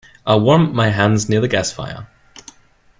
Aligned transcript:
I 0.25 0.35
warmed 0.35 0.73
my 0.73 0.89
hands 0.89 1.29
near 1.29 1.41
the 1.41 1.47
gas 1.47 1.71
fire. 1.71 2.07